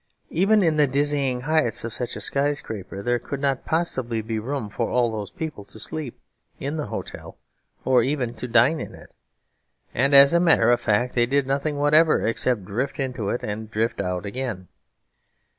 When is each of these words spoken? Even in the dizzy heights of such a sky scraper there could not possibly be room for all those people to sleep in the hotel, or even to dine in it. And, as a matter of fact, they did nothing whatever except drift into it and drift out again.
Even 0.31 0.63
in 0.63 0.77
the 0.77 0.87
dizzy 0.87 1.39
heights 1.41 1.83
of 1.83 1.93
such 1.93 2.15
a 2.15 2.19
sky 2.21 2.53
scraper 2.53 3.03
there 3.03 3.19
could 3.19 3.39
not 3.39 3.65
possibly 3.65 4.23
be 4.23 4.39
room 4.39 4.67
for 4.67 4.89
all 4.89 5.11
those 5.11 5.29
people 5.29 5.63
to 5.65 5.79
sleep 5.79 6.19
in 6.59 6.75
the 6.75 6.87
hotel, 6.87 7.37
or 7.85 8.01
even 8.01 8.33
to 8.33 8.47
dine 8.47 8.79
in 8.79 8.95
it. 8.95 9.11
And, 9.93 10.15
as 10.15 10.33
a 10.33 10.39
matter 10.39 10.71
of 10.71 10.81
fact, 10.81 11.13
they 11.13 11.27
did 11.27 11.45
nothing 11.45 11.77
whatever 11.77 12.25
except 12.25 12.65
drift 12.65 12.99
into 12.99 13.29
it 13.29 13.43
and 13.43 13.69
drift 13.69 14.01
out 14.01 14.25
again. 14.25 14.69